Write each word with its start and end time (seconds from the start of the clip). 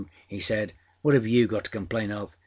â 0.01 0.05
he 0.27 0.39
said. 0.39 0.73
âWhat 1.05 1.13
have 1.13 1.27
you 1.27 1.45
got 1.45 1.65
to 1.65 1.69
complain 1.69 2.11
of? 2.11 2.35